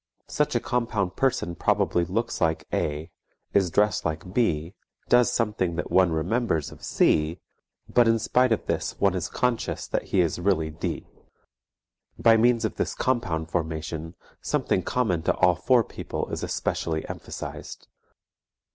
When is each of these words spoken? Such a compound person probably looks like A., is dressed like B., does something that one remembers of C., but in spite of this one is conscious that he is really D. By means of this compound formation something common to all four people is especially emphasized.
Such 0.29 0.55
a 0.55 0.59
compound 0.59 1.15
person 1.15 1.53
probably 1.53 2.03
looks 2.05 2.41
like 2.41 2.65
A., 2.73 3.11
is 3.53 3.69
dressed 3.69 4.03
like 4.03 4.33
B., 4.33 4.73
does 5.09 5.31
something 5.31 5.75
that 5.75 5.91
one 5.91 6.11
remembers 6.11 6.71
of 6.71 6.83
C., 6.83 7.39
but 7.87 8.07
in 8.07 8.17
spite 8.17 8.51
of 8.51 8.65
this 8.65 8.99
one 8.99 9.13
is 9.13 9.29
conscious 9.29 9.85
that 9.85 10.05
he 10.05 10.21
is 10.21 10.39
really 10.39 10.71
D. 10.71 11.05
By 12.17 12.35
means 12.35 12.65
of 12.65 12.77
this 12.77 12.95
compound 12.95 13.51
formation 13.51 14.15
something 14.41 14.81
common 14.81 15.21
to 15.21 15.35
all 15.35 15.53
four 15.53 15.83
people 15.83 16.29
is 16.31 16.41
especially 16.41 17.07
emphasized. 17.07 17.87